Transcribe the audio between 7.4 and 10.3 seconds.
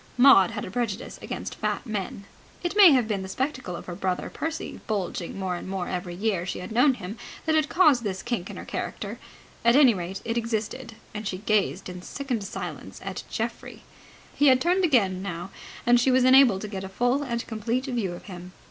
that had caused this kink in her character. At any rate,